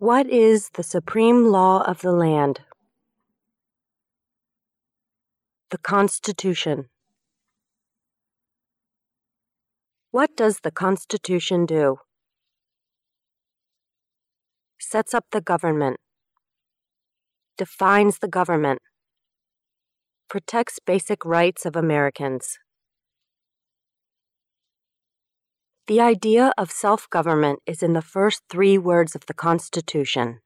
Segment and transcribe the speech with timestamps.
[0.00, 2.60] What is the supreme law of the land?
[5.70, 6.88] The Constitution.
[10.12, 11.96] What does the Constitution do?
[14.78, 15.96] Sets up the government,
[17.56, 18.80] defines the government,
[20.28, 22.60] protects basic rights of Americans.
[25.88, 30.40] The idea of self government is in the first three words of the Constitution.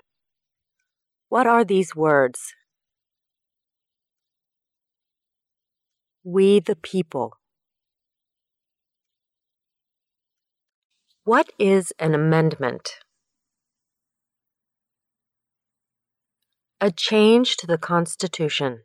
[1.30, 2.54] What are these words?
[6.22, 7.38] We the people.
[11.24, 13.00] What is an amendment?
[16.80, 18.84] A change to the Constitution.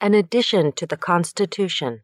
[0.00, 2.02] An addition to the Constitution.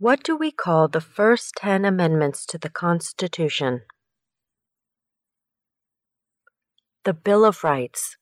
[0.00, 3.80] What do we call the first 10 amendments to the Constitution?
[7.04, 8.16] The Bill of Rights.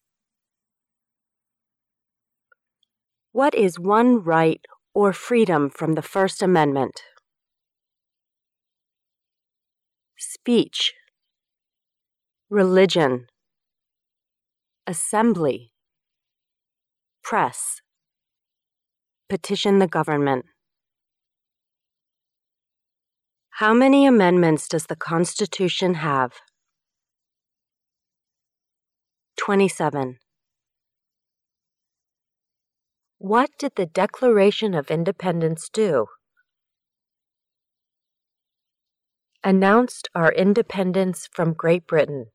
[3.33, 4.63] What is one right
[4.95, 7.03] or freedom from the First Amendment?
[10.17, 10.95] Speech,
[12.49, 13.27] religion,
[14.87, 15.73] assembly,
[17.23, 17.83] press,
[19.29, 20.47] petition the government.
[23.61, 26.33] How many amendments does the Constitution have?
[29.39, 30.19] 27.
[33.17, 36.05] What did the Declaration of Independence do?
[39.43, 42.27] Announced our independence from Great Britain.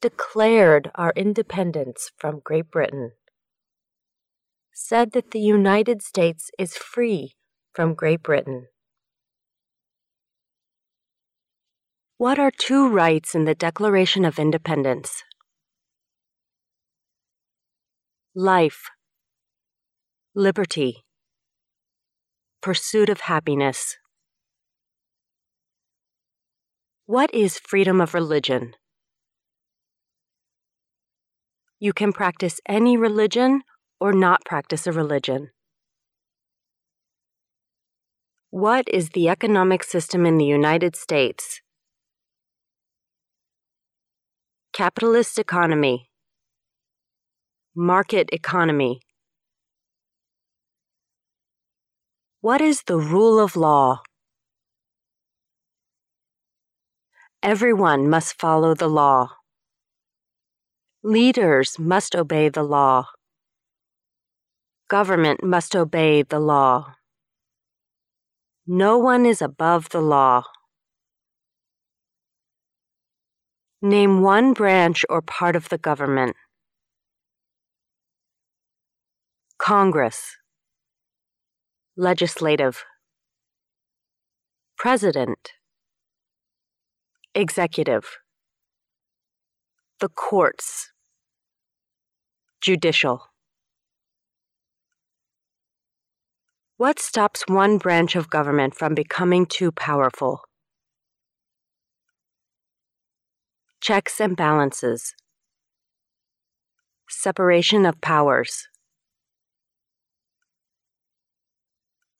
[0.00, 3.10] Declared our independence from Great Britain.
[4.72, 7.32] Said that the United States is free
[7.74, 8.68] from Great Britain.
[12.20, 15.24] What are two rights in the Declaration of Independence?
[18.34, 18.90] Life,
[20.34, 21.06] liberty,
[22.60, 23.96] pursuit of happiness.
[27.06, 28.74] What is freedom of religion?
[31.78, 33.62] You can practice any religion
[33.98, 35.52] or not practice a religion.
[38.50, 41.62] What is the economic system in the United States?
[44.72, 46.08] Capitalist economy.
[47.74, 49.00] Market economy.
[52.40, 54.02] What is the rule of law?
[57.42, 59.30] Everyone must follow the law.
[61.02, 63.06] Leaders must obey the law.
[64.88, 66.94] Government must obey the law.
[68.68, 70.44] No one is above the law.
[73.82, 76.36] Name one branch or part of the government.
[79.56, 80.36] Congress,
[81.96, 82.84] Legislative,
[84.76, 85.52] President,
[87.34, 88.18] Executive,
[90.00, 90.92] the courts,
[92.60, 93.30] Judicial.
[96.76, 100.42] What stops one branch of government from becoming too powerful?
[103.80, 105.14] Checks and balances.
[107.08, 108.68] Separation of powers.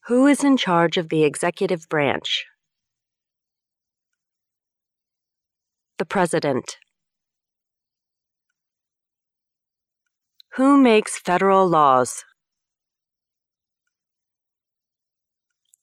[0.07, 2.47] Who is in charge of the executive branch?
[5.99, 6.79] The President.
[10.55, 12.25] Who makes federal laws?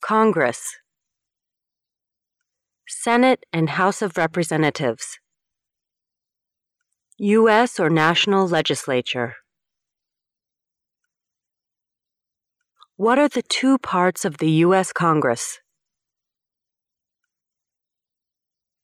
[0.01, 0.77] Congress.
[2.87, 5.19] Senate and House of Representatives.
[7.19, 7.79] U.S.
[7.79, 9.37] or national legislature?
[12.95, 14.93] What are the two parts of the U.S.
[14.93, 15.59] Congress?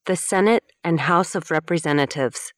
[0.07, 2.53] The Senate and House of Representatives.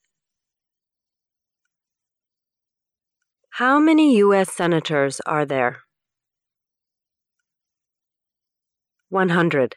[3.50, 4.54] How many U.S.
[4.54, 5.80] senators are there?
[9.10, 9.75] 100.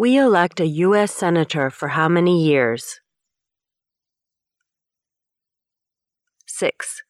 [0.00, 1.12] We elect a U.S.
[1.12, 3.00] Senator for how many years?
[6.46, 7.02] 6.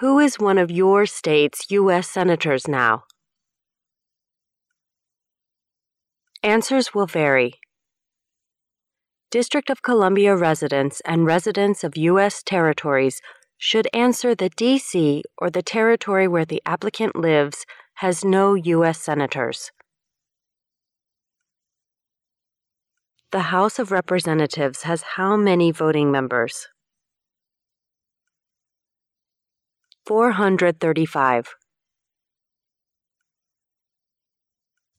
[0.00, 2.06] Who is one of your state's U.S.
[2.06, 3.04] Senators now?
[6.42, 7.60] Answers will vary.
[9.30, 12.42] District of Columbia residents and residents of U.S.
[12.42, 13.22] territories
[13.56, 15.22] should answer the D.C.
[15.38, 17.64] or the territory where the applicant lives
[18.00, 18.98] has no U.S.
[18.98, 19.72] Senators.
[23.30, 26.68] The House of Representatives has how many voting members?
[30.06, 31.54] 435.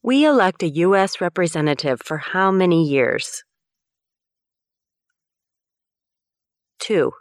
[0.03, 1.19] We elect a U.S.
[1.19, 3.43] representative for how many years?
[6.77, 7.11] 2.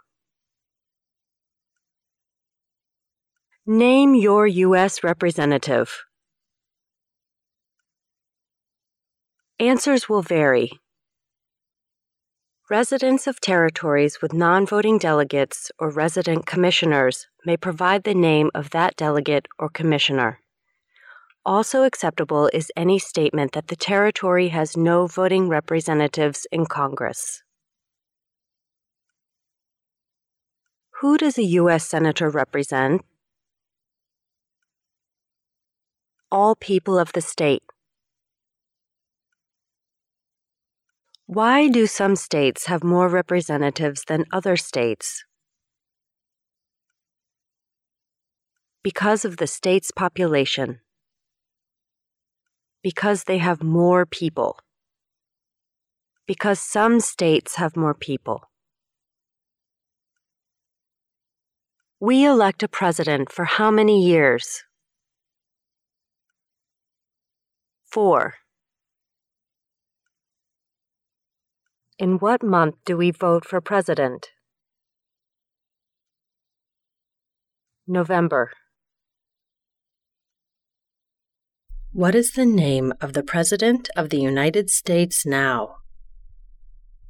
[3.67, 5.03] Name your U.S.
[5.03, 6.03] representative.
[9.59, 10.71] Answers will vary.
[12.71, 18.71] Residents of territories with non voting delegates or resident commissioners may provide the name of
[18.71, 20.39] that delegate or commissioner.
[21.45, 27.43] Also acceptable is any statement that the territory has no voting representatives in Congress.
[31.01, 31.87] Who does a U.S.
[31.87, 33.03] Senator represent?
[36.31, 37.63] All people of the state.
[41.25, 45.25] Why do some states have more representatives than other states?
[48.81, 50.79] Because of the state's population.
[52.81, 54.57] Because they have more people.
[56.25, 58.49] Because some states have more people.
[61.99, 64.63] We elect a president for how many years?
[67.91, 68.35] Four.
[71.99, 74.29] In what month do we vote for president?
[77.85, 78.53] November.
[81.91, 85.75] What is the name of the President of the United States now?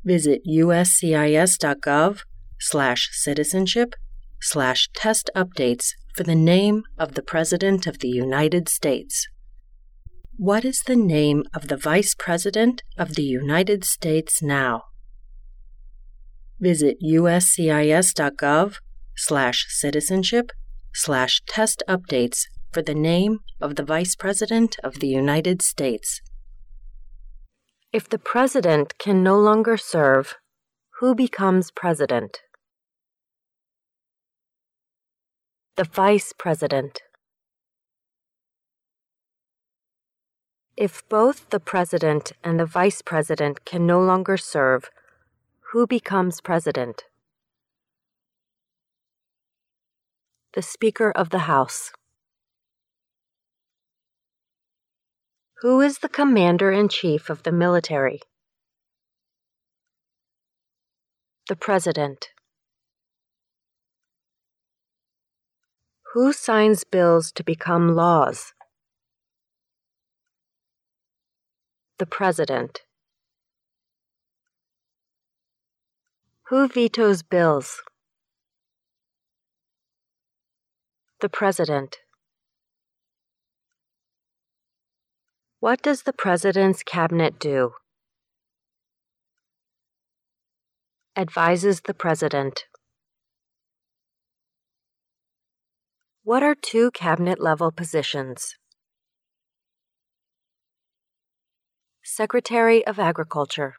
[0.04, 2.22] Visit uscis.gov
[2.60, 3.94] slash citizenship
[4.42, 9.28] slash test updates for the name of the President of the United States.
[10.38, 14.86] What is the name of the Vice President of the United States now?
[16.60, 18.78] Visit uscis.gov
[19.16, 20.52] slash citizenship
[20.94, 26.22] slash test updates for the name of the Vice President of the United States.
[27.92, 30.36] If the President can no longer serve,
[31.00, 32.40] who becomes President?
[35.76, 37.02] The Vice President.
[40.78, 44.90] If both the President and the Vice President can no longer serve,
[45.72, 47.04] who becomes President?
[50.54, 51.92] The Speaker of the House.
[55.62, 58.22] Who is the Commander in Chief of the military?
[61.50, 62.30] The President.
[66.14, 68.54] Who signs bills to become laws?
[72.02, 72.80] The President.
[76.48, 77.84] Who vetoes bills?
[81.20, 81.98] The President.
[85.60, 87.74] What does the President's Cabinet do?
[91.16, 92.66] Advises the President.
[96.24, 98.56] What are two cabinet level positions?
[102.14, 103.76] Secretary of Agriculture,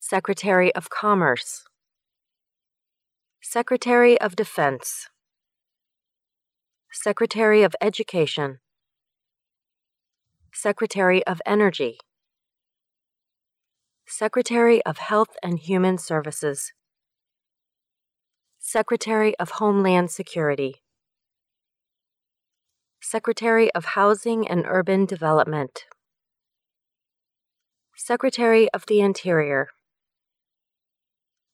[0.00, 1.62] Secretary of Commerce,
[3.40, 5.06] Secretary of Defense,
[6.90, 8.58] Secretary of Education,
[10.52, 11.98] Secretary of Energy,
[14.08, 16.72] Secretary of Health and Human Services,
[18.58, 20.82] Secretary of Homeland Security,
[23.00, 25.84] Secretary of Housing and Urban Development,
[28.02, 29.68] Secretary of the Interior,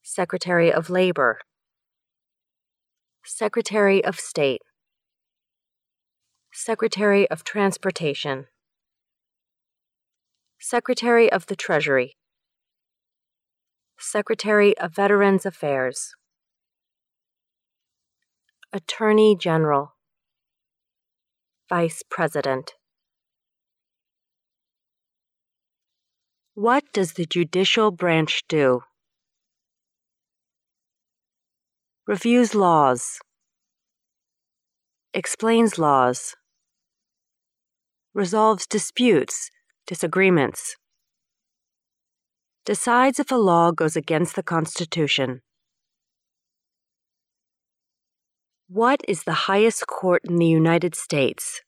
[0.01, 1.41] Secretary of Labor,
[3.25, 4.61] Secretary of State,
[6.53, 8.45] Secretary of Transportation.
[10.57, 12.15] Secretary of the Treasury,
[13.99, 16.15] Secretary of Veterans Affairs,
[18.71, 19.95] Attorney General,
[21.67, 22.76] Vice President.
[26.59, 28.81] What does the judicial branch do?
[32.07, 33.19] Reviews laws,
[35.13, 36.33] explains laws,
[38.15, 39.51] resolves disputes
[39.85, 40.77] disagreements.
[42.65, 45.43] Decides if a law goes against the Constitution.
[48.67, 51.61] What is the highest court in the United States?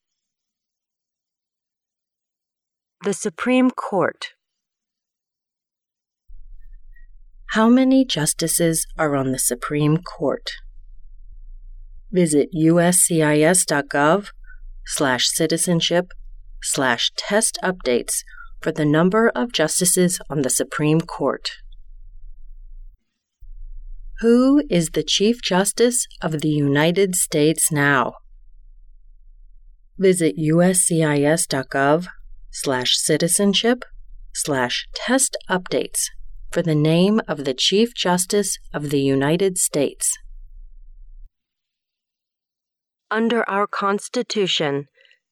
[3.04, 4.34] The Supreme Court.
[7.54, 10.52] How many justices are on the Supreme Court?
[12.12, 14.28] Visit uscis.gov
[14.86, 16.12] slash citizenship
[16.62, 18.18] slash test updates
[18.62, 21.50] for the number of justices on the Supreme Court.
[24.20, 28.14] Who is the Chief Justice of the United States now?
[29.98, 32.08] Visit uscis.gov
[32.52, 33.86] slash citizenship
[34.36, 36.10] slash test updates
[36.52, 40.18] for the name of the Chief Justice of the United States.
[43.12, 44.88] Under our Constitution,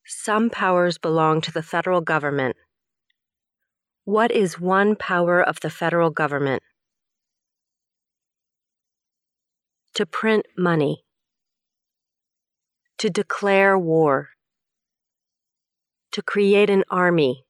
[0.06, 2.56] some powers belong to the federal government.
[4.06, 6.62] What is one power of the federal government?
[9.96, 11.04] To print money.
[13.00, 14.30] To declare war.
[16.12, 17.44] To create an army.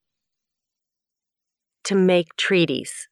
[1.84, 3.08] To make treaties.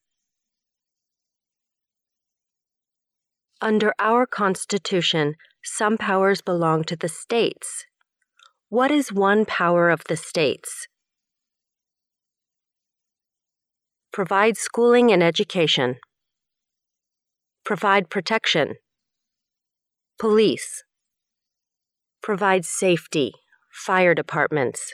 [3.62, 7.86] Under our Constitution, some powers belong to the states.
[8.70, 10.88] What is one power of the states?
[14.12, 15.96] Provide schooling and education.
[17.64, 18.76] Provide protection.
[20.20, 20.84] Police.
[22.22, 23.34] Provide safety.
[23.72, 24.94] Fire departments.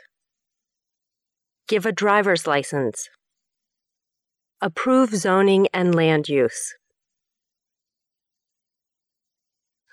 [1.68, 3.10] Give a driver's license.
[4.62, 6.76] Approve zoning and land use.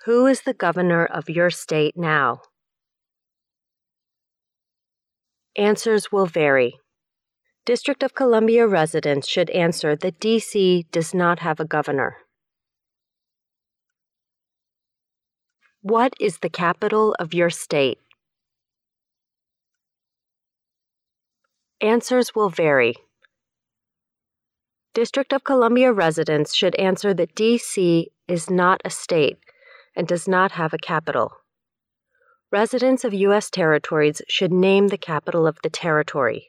[0.05, 2.41] Who is the governor of your state now?
[5.57, 6.79] Answers will vary.
[7.65, 12.15] District of Columbia residents should answer that DC does not have a governor.
[15.81, 17.99] What is the capital of your state?
[21.81, 22.95] Answers will vary.
[24.93, 29.39] District of Columbia residents should answer that DC is not a state
[29.99, 31.33] and does not have a capital.
[32.53, 33.49] Residents of U.S.
[33.49, 36.47] territories should name the capital of the territory.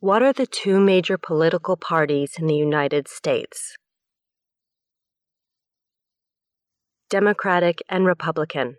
[0.00, 3.78] What are the two major political parties in the United States?
[7.08, 8.76] Democratic and Republican.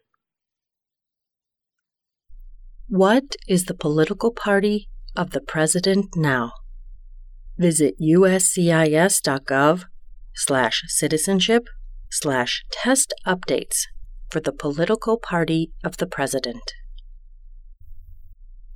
[2.88, 6.52] What is the political party of the president now?
[7.58, 9.86] Visit uscis.gov
[10.36, 11.68] slash citizenship
[12.10, 13.84] slash test updates
[14.30, 16.74] for the political party of the president.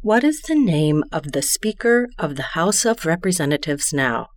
[0.01, 4.27] What is the name of the Speaker of the House of Representatives now?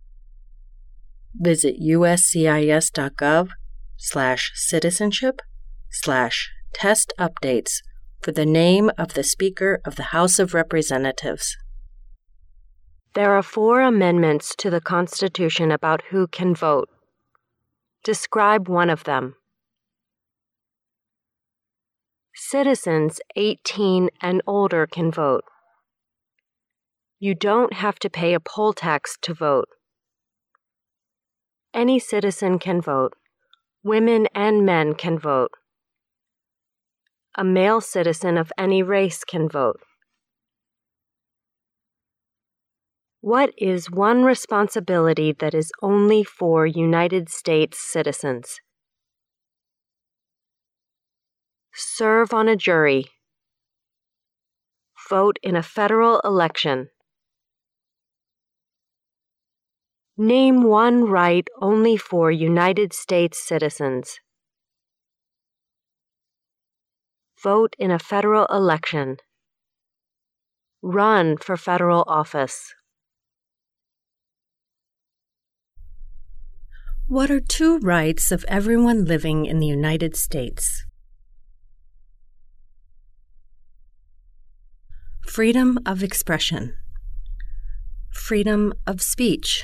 [1.33, 3.49] Visit uscis.gov
[3.97, 5.41] slash citizenship
[5.89, 7.81] slash test updates
[8.21, 11.55] for the name of the Speaker of the House of Representatives.
[13.13, 16.89] There are four amendments to the Constitution about who can vote.
[18.03, 19.35] Describe one of them.
[22.35, 25.45] Citizens 18 and older can vote.
[27.19, 29.69] You don't have to pay a poll tax to vote.
[31.73, 33.13] Any citizen can vote.
[33.83, 35.51] Women and men can vote.
[37.37, 39.79] A male citizen of any race can vote.
[43.23, 48.59] What is one responsibility that is only for United States citizens?
[51.73, 53.05] Serve on a jury.
[55.09, 56.89] Vote in a federal election.
[60.17, 64.19] Name one right only for United States citizens.
[67.41, 69.15] Vote in a federal election.
[70.81, 72.73] Run for federal office.
[77.13, 80.83] What are two rights of everyone living in the United States?
[85.27, 86.75] Freedom of expression,
[88.09, 89.63] freedom of speech.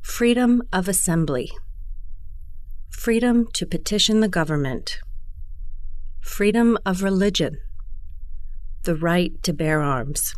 [0.00, 1.50] Freedom of assembly,
[2.88, 5.00] freedom to petition the government,
[6.20, 7.58] freedom of religion,
[8.84, 10.36] the right to bear arms.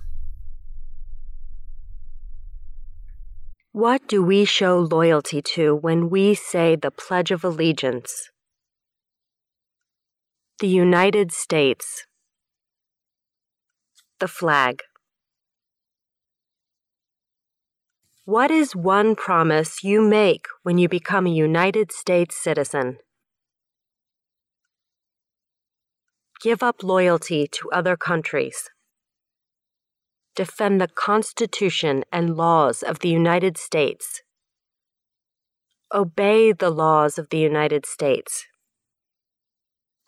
[3.75, 8.29] What do we show loyalty to when we say the Pledge of Allegiance?
[10.61, 12.05] The United States.
[14.21, 14.83] The flag.
[18.26, 22.99] What is one promise you make when you become a United States citizen?
[26.43, 28.69] Give up loyalty to other countries.
[30.35, 34.23] Defend the Constitution and laws of the United States.
[35.93, 38.47] Obey the laws of the United States.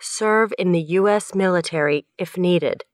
[0.01, 1.35] Serve in the U.S.
[1.35, 2.85] military if needed.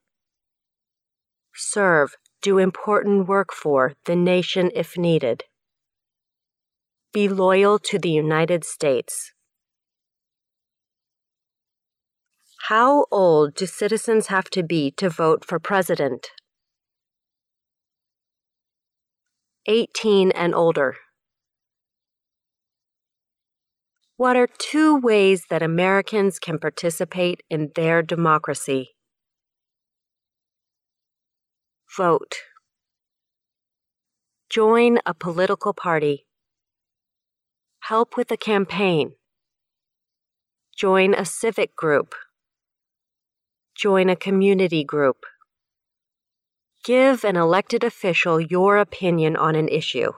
[1.55, 5.45] Serve, do important work for the nation if needed.
[7.13, 9.33] Be loyal to the United States.
[12.69, 16.31] How old do citizens have to be to vote for president?
[19.67, 20.97] 18 and older.
[24.17, 28.91] What are two ways that Americans can participate in their democracy?
[31.97, 32.35] Vote.
[34.51, 36.27] Join a political party.
[37.81, 39.13] Help with a campaign.
[40.77, 42.15] Join a civic group.
[43.75, 45.25] Join a community group.
[46.83, 50.13] Give an elected official your opinion on an issue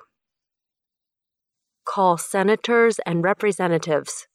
[1.84, 4.26] call senators and representatives.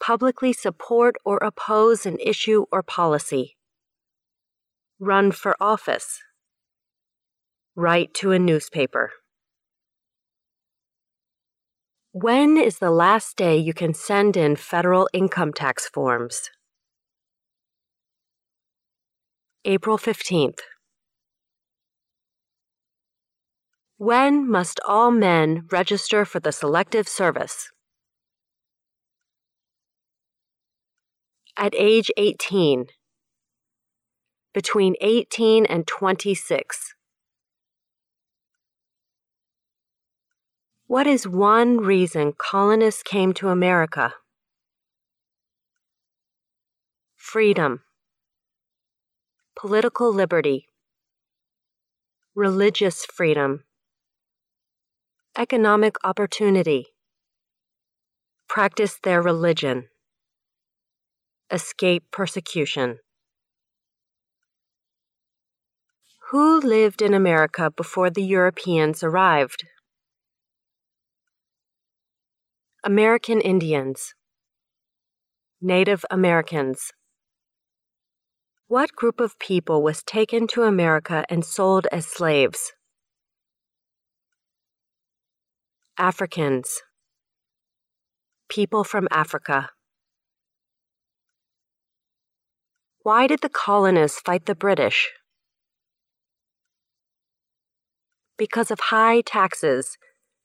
[0.00, 3.56] Publicly support or oppose an issue or policy.
[4.98, 6.18] Run for office.
[7.76, 9.12] Write to a newspaper.
[12.12, 16.50] When is the last day you can send in federal income tax forms?
[19.64, 20.58] April 15th.
[24.00, 27.70] When must all men register for the Selective Service?
[31.54, 32.86] At age 18.
[34.54, 36.94] Between 18 and 26.
[40.86, 44.14] What is one reason colonists came to America?
[47.16, 47.82] Freedom,
[49.54, 50.68] political liberty,
[52.34, 53.64] religious freedom
[55.38, 56.86] economic opportunity,
[58.48, 59.88] practice their religion,
[61.52, 62.98] escape persecution.
[66.30, 69.64] Who lived in America before the Europeans arrived?
[72.84, 74.14] American Indians,
[75.60, 76.92] Native Americans.
[78.66, 82.72] What group of people was taken to America and sold as slaves?
[86.00, 86.80] Africans,
[88.48, 89.68] people from Africa.
[93.02, 95.10] Why did the colonists fight the British?
[98.38, 99.98] Because of high taxes,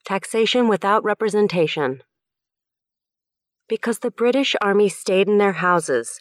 [0.03, 2.03] taxation without representation.
[3.69, 6.19] Because the British Army stayed in their houses,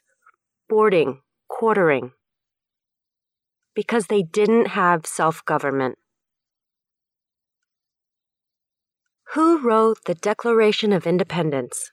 [0.68, 2.12] boarding, quartering.
[3.74, 5.98] Because they didn't have self government.
[9.34, 11.90] Who wrote the Declaration of Independence?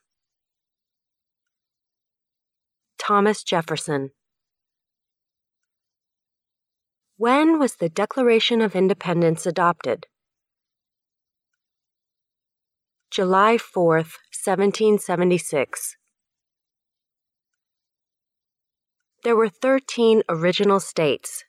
[3.00, 4.12] Thomas Jefferson.
[7.18, 10.06] When was the Declaration of Independence adopted?
[13.10, 15.96] July 4, 1776.
[19.24, 21.44] There were 13 original states.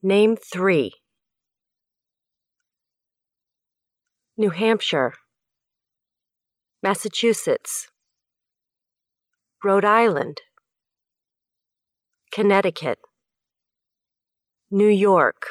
[0.00, 0.92] Name three.
[4.40, 5.14] New Hampshire,
[6.80, 7.88] Massachusetts,
[9.64, 10.42] Rhode Island,
[12.30, 13.00] Connecticut,
[14.70, 15.42] New York,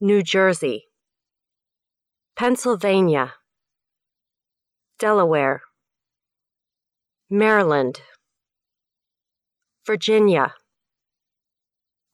[0.00, 0.86] New Jersey,
[2.34, 3.34] Pennsylvania,
[4.98, 5.62] Delaware,
[7.30, 8.00] Maryland,
[9.86, 10.54] Virginia,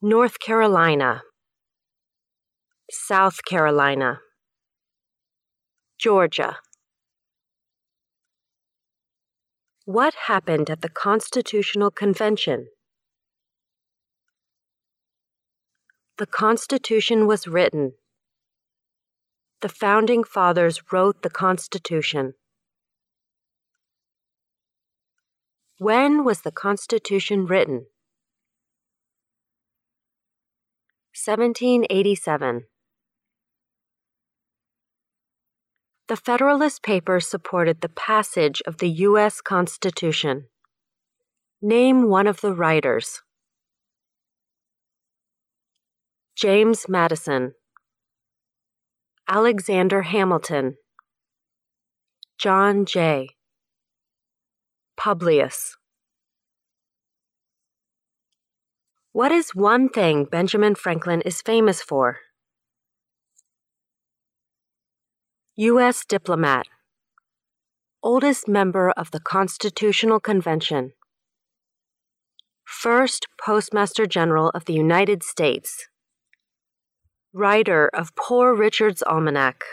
[0.02, 1.22] North Carolina,
[2.90, 4.20] South Carolina.
[5.98, 6.58] Georgia.
[9.86, 12.68] What happened at the Constitutional Convention?
[16.18, 17.92] The Constitution was written.
[19.62, 22.34] The Founding Fathers wrote the Constitution.
[25.78, 27.86] When was the Constitution written?
[31.14, 32.64] 1787.
[36.08, 39.40] The Federalist Papers supported the passage of the U.S.
[39.40, 40.46] Constitution.
[41.60, 43.22] Name one of the writers.
[46.36, 47.54] James Madison.
[49.28, 50.76] Alexander Hamilton,
[52.38, 53.30] John Jay,
[54.96, 55.74] Publius.
[59.10, 62.20] What is one thing Benjamin Franklin is famous for?
[65.58, 66.04] U.S.
[66.04, 66.66] diplomat,
[68.02, 70.92] oldest member of the Constitutional Convention,
[72.62, 75.88] first Postmaster General of the United States,
[77.32, 79.64] writer of Poor Richard's Almanac,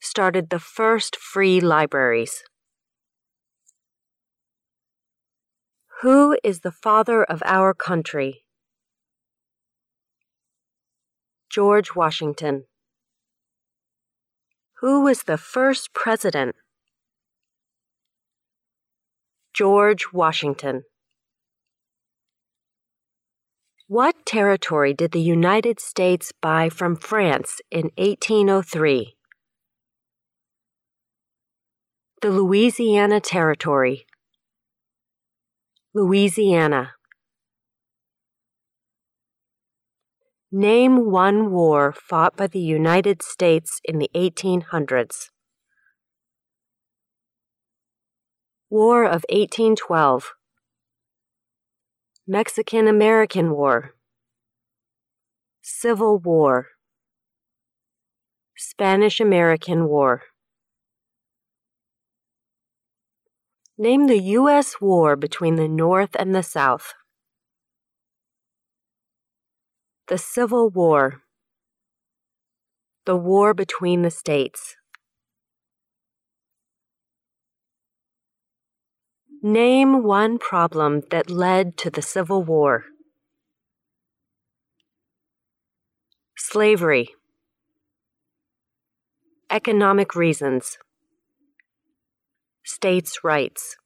[0.00, 2.42] started the first free libraries.
[6.02, 8.42] Who is the father of our country?
[11.48, 12.64] George Washington.
[14.80, 16.54] Who was the first president?
[19.54, 20.82] George Washington.
[23.88, 29.16] What territory did the United States buy from France in 1803?
[32.20, 34.04] The Louisiana Territory.
[35.94, 36.95] Louisiana.
[40.52, 45.30] Name one war fought by the United States in the 1800s.
[48.70, 50.34] War of 1812.
[52.28, 53.96] Mexican American War.
[55.62, 56.68] Civil War.
[58.56, 60.22] Spanish American War.
[63.76, 64.76] Name the U.S.
[64.80, 66.94] war between the North and the South.
[70.08, 71.22] The Civil War.
[73.06, 74.76] The War Between the States.
[79.42, 82.84] Name one problem that led to the Civil War.
[86.36, 87.08] Slavery.
[89.50, 90.78] Economic reasons.
[92.62, 93.76] States' rights.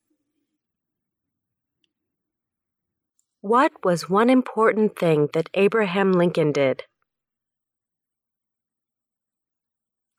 [3.42, 6.84] What was one important thing that Abraham Lincoln did?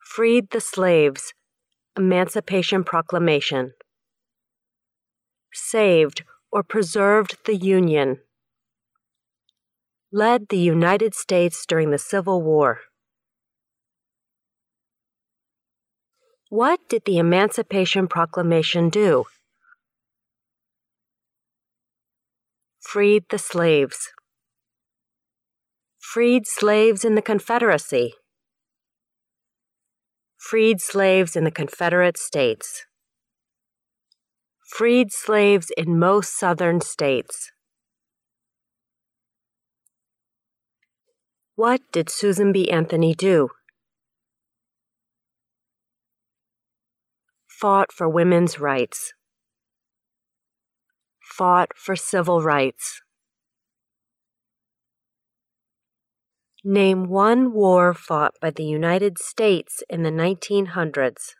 [0.00, 1.32] Freed the slaves.
[1.96, 3.74] Emancipation Proclamation.
[5.52, 8.18] Saved or preserved the Union.
[10.10, 12.80] Led the United States during the Civil War.
[16.48, 19.26] What did the Emancipation Proclamation do?
[22.92, 24.10] Freed the slaves.
[25.98, 28.12] Freed slaves in the Confederacy.
[30.36, 32.84] Freed slaves in the Confederate States.
[34.76, 37.50] Freed slaves in most southern states.
[41.54, 42.70] What did Susan B.
[42.70, 43.48] Anthony do?
[47.48, 49.14] Fought for women's rights
[51.38, 53.00] fought for civil rights.
[56.62, 61.34] Name one war fought by the United States in the 1900s.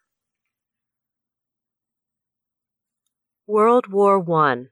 [3.46, 4.14] World War
[4.46, 4.68] I,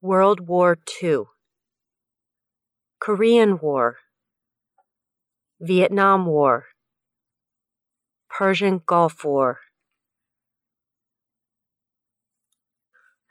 [0.00, 1.24] World War II,
[3.00, 3.96] Korean War,
[5.60, 6.66] Vietnam War,
[8.30, 9.58] Persian Gulf War.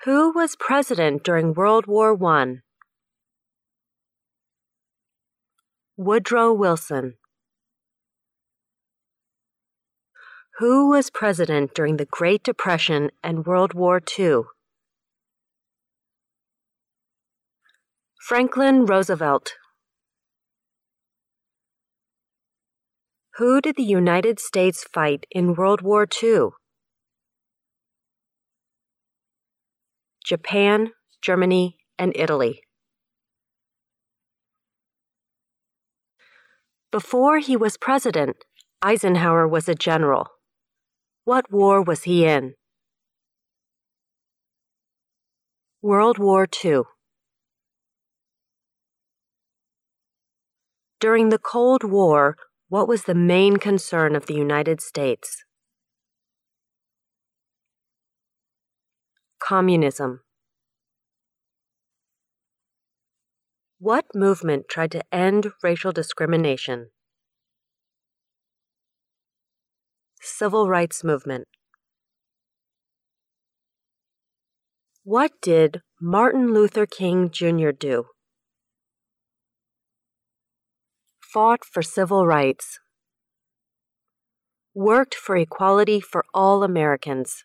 [0.08, 2.62] Who was president during World War I?
[5.98, 7.15] Woodrow Wilson.
[10.60, 14.43] Who was president during the Great Depression and World War II?
[18.22, 19.56] Franklin Roosevelt.
[23.36, 26.52] Who did the United States fight in World War II?
[30.27, 32.59] Japan, Germany, and Italy.
[36.91, 38.35] Before he was president,
[38.81, 40.27] Eisenhower was a general.
[41.23, 42.55] What war was he in?
[45.81, 46.81] World War II.
[50.99, 52.35] During the Cold War,
[52.67, 55.46] what was the main concern of the United States?
[59.39, 60.21] Communism.
[63.80, 66.89] What movement tried to end racial discrimination?
[70.21, 71.47] Civil Rights Movement.
[75.04, 77.71] What did Martin Luther King Jr.
[77.71, 78.08] do?
[81.38, 82.80] fought for civil rights,
[84.73, 87.43] worked for equality for all Americans.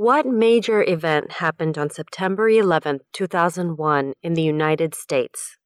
[0.00, 5.58] What major event happened on September 11, 2001, in the United States?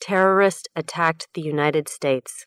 [0.00, 2.46] Terrorist attacked the United States.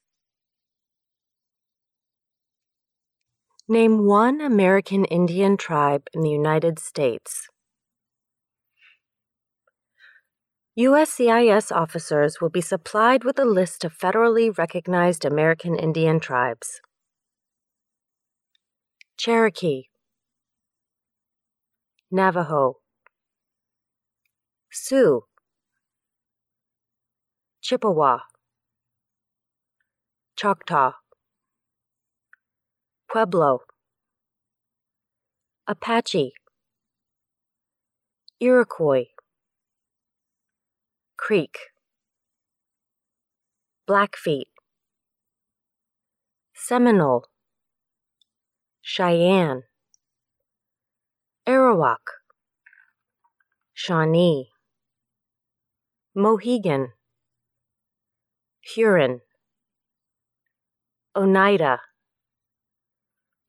[3.68, 7.50] Name one American Indian tribe in the United States.
[10.78, 16.80] USCIS officers will be supplied with a list of federally recognized American Indian tribes.
[19.20, 19.90] Cherokee,
[22.10, 22.78] Navajo,
[24.72, 25.26] Sioux,
[27.62, 28.20] Chippewa,
[30.38, 30.94] Choctaw,
[33.12, 33.64] Pueblo,
[35.68, 36.32] Apache,
[38.40, 39.08] Iroquois,
[41.18, 41.58] Creek,
[43.86, 44.48] Blackfeet,
[46.54, 47.26] Seminole,
[48.92, 49.66] Cheyenne,
[51.48, 52.06] Arawak,
[53.72, 54.50] Shawnee,
[56.16, 56.94] Mohegan,
[58.62, 59.22] Huron,
[61.16, 61.82] Oneida,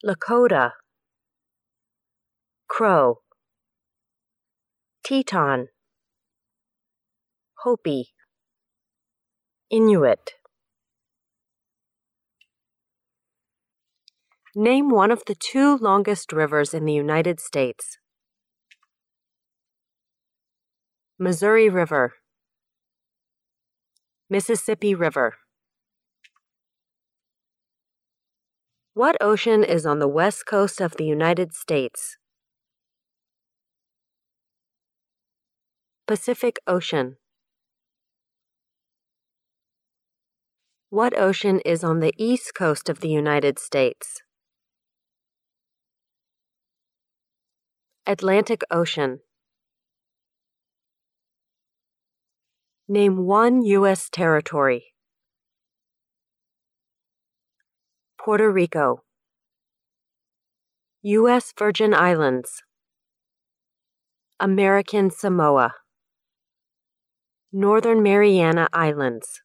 [0.05, 0.73] Lakota,
[2.69, 3.21] Crow,
[5.03, 5.69] Teton,
[7.65, 8.11] Hopi,
[9.73, 10.40] Inuit.
[14.57, 17.99] Name one of the two longest rivers in the United States.
[21.21, 22.15] Missouri River,
[24.29, 25.35] Mississippi River.
[28.95, 32.17] What ocean is on the west coast of the United States?
[36.09, 37.19] Pacific Ocean.
[40.89, 44.23] What ocean is on the east coast of the United States?
[48.07, 49.21] Atlantic Ocean.
[52.89, 54.09] Name one U.S.
[54.11, 54.95] territory.
[58.19, 59.03] Puerto Rico,
[61.03, 61.53] U.S.
[61.59, 62.63] Virgin Islands,
[64.39, 65.75] American Samoa,
[67.53, 69.43] Northern Mariana Islands,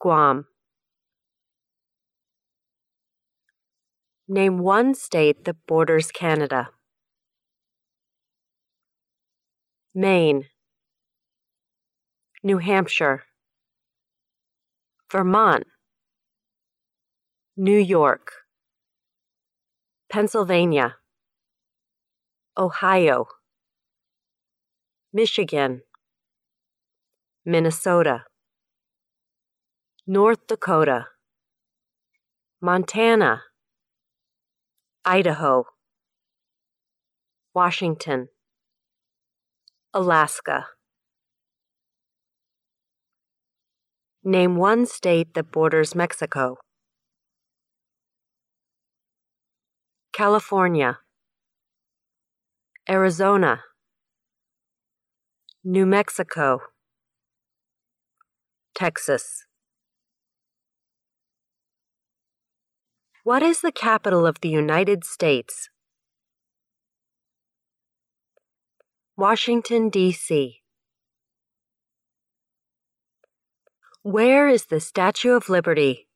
[0.00, 0.46] Guam.
[4.26, 6.70] Name one state that borders Canada.
[9.94, 10.46] Maine,
[12.42, 13.24] New Hampshire,
[15.10, 15.64] Vermont,
[17.58, 18.32] New York,
[20.10, 20.96] Pennsylvania,
[22.56, 23.26] Ohio,
[25.12, 25.82] Michigan,
[27.44, 28.24] Minnesota,
[30.06, 31.08] North Dakota,
[32.62, 33.42] Montana,
[35.04, 35.66] Idaho,
[37.54, 38.28] Washington,
[39.94, 40.68] Alaska.
[44.24, 46.56] Name one state that borders Mexico.
[50.14, 51.00] California,
[52.88, 53.64] Arizona,
[55.62, 56.60] New Mexico,
[58.74, 59.44] Texas.
[63.24, 65.68] What is the capital of the United States?
[69.16, 70.62] Washington, D.C.
[74.02, 76.08] Where is the Statue of Liberty?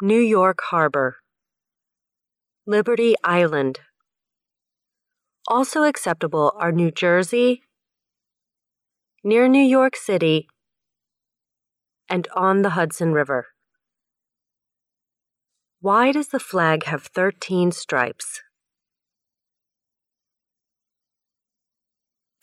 [0.00, 1.18] New York Harbor,
[2.66, 3.80] Liberty Island.
[5.46, 7.62] Also acceptable are New Jersey,
[9.22, 10.48] near New York City,
[12.08, 13.48] and on the Hudson River.
[15.82, 18.40] Why does the flag have 13 stripes?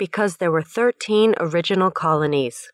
[0.01, 2.71] Because there were 13 original colonies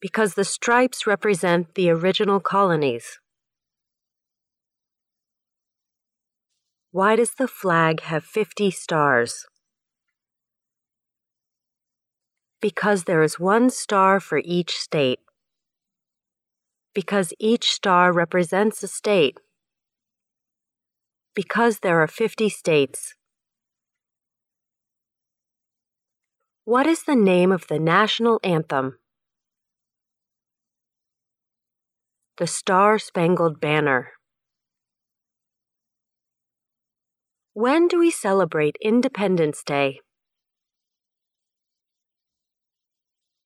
[0.00, 3.18] because the stripes represent the original colonies.
[6.90, 9.46] Why does the flag have 50 stars?
[12.60, 15.20] Because there is one star for each state.
[16.94, 19.38] Because each star represents a state.
[21.34, 23.14] Because there are 50 states.
[26.70, 29.00] What is the name of the national anthem?
[32.38, 34.12] The Star Spangled Banner.
[37.54, 39.98] When do we celebrate Independence Day?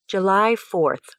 [0.06, 1.16] July 4th.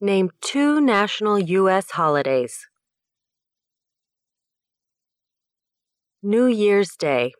[0.00, 1.90] Name two national U.S.
[1.90, 2.68] holidays.
[6.22, 7.32] New Year's Day,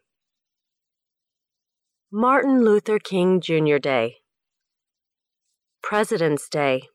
[2.18, 3.76] Martin Luther King Jr.
[3.76, 4.16] Day,
[5.82, 6.88] President's Day,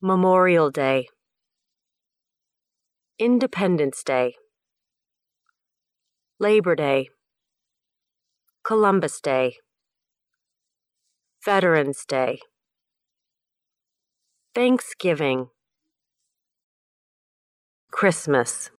[0.00, 1.08] Memorial Day,
[3.18, 4.36] Independence Day,
[6.40, 7.10] Labor Day,
[8.64, 9.56] Columbus Day,
[11.44, 12.40] Veterans Day,
[14.54, 15.48] Thanksgiving,
[17.90, 18.70] Christmas.